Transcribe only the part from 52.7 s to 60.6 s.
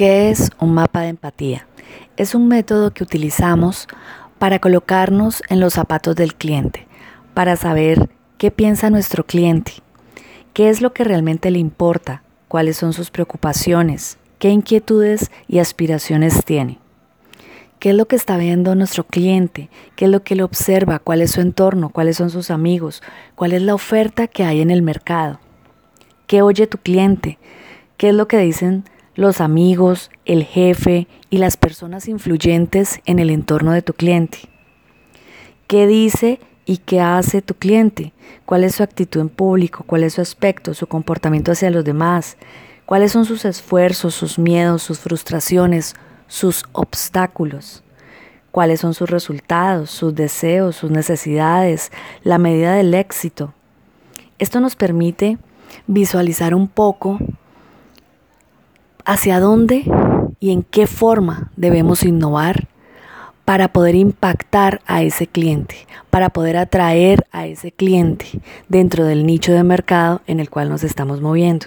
del éxito? Esto nos permite visualizar un poco hacia dónde y